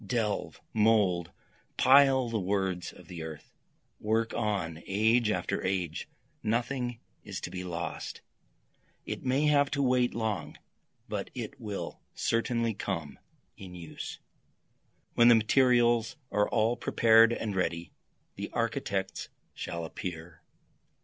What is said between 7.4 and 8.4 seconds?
to be lost,